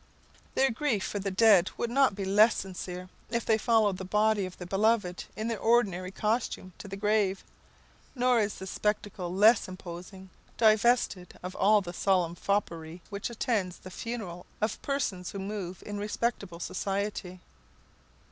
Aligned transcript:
Their 0.55 0.71
grief 0.71 1.03
for 1.03 1.19
the 1.19 1.29
dead 1.29 1.69
would 1.77 1.91
not 1.91 2.15
be 2.15 2.25
less 2.25 2.55
sincere 2.57 3.07
if 3.29 3.45
they 3.45 3.59
followed 3.59 3.97
the 3.97 4.03
body 4.03 4.47
of 4.47 4.57
the 4.57 4.65
beloved 4.65 5.25
in 5.35 5.47
their 5.47 5.59
ordinary 5.59 6.09
costume 6.09 6.73
to 6.79 6.87
the 6.87 6.95
grave; 6.97 7.43
nor 8.15 8.39
is 8.39 8.55
the 8.55 8.65
spectacle 8.65 9.31
less 9.31 9.67
imposing 9.67 10.31
divested 10.57 11.37
of 11.43 11.53
all 11.55 11.81
the 11.81 11.93
solemn 11.93 12.33
foppery 12.33 13.03
which 13.11 13.29
attends 13.29 13.77
the 13.77 13.91
funeral 13.91 14.47
of 14.59 14.81
persons 14.81 15.29
who 15.33 15.37
move 15.37 15.83
in 15.85 15.99
respectable 15.99 16.59
society. 16.59 17.39